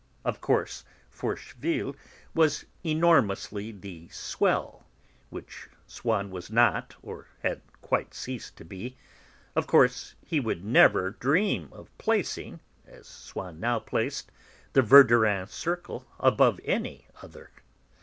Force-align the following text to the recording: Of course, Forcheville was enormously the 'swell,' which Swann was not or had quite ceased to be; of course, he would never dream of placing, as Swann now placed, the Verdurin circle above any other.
Of 0.25 0.41
course, 0.41 0.83
Forcheville 1.11 1.95
was 2.33 2.65
enormously 2.83 3.71
the 3.71 4.07
'swell,' 4.09 4.83
which 5.29 5.69
Swann 5.85 6.31
was 6.31 6.49
not 6.49 6.95
or 7.03 7.27
had 7.43 7.61
quite 7.83 8.15
ceased 8.15 8.55
to 8.57 8.65
be; 8.65 8.97
of 9.55 9.67
course, 9.67 10.15
he 10.25 10.39
would 10.39 10.65
never 10.65 11.11
dream 11.11 11.69
of 11.71 11.95
placing, 11.99 12.61
as 12.87 13.05
Swann 13.05 13.59
now 13.59 13.77
placed, 13.77 14.31
the 14.73 14.81
Verdurin 14.81 15.45
circle 15.45 16.07
above 16.19 16.59
any 16.65 17.05
other. 17.21 17.51